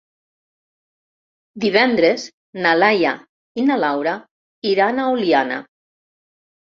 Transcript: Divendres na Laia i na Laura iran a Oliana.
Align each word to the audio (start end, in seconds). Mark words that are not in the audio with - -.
Divendres 1.65 2.25
na 2.65 2.73
Laia 2.79 3.13
i 3.61 3.67
na 3.69 3.77
Laura 3.85 4.17
iran 4.73 4.99
a 5.01 5.07
Oliana. 5.19 5.61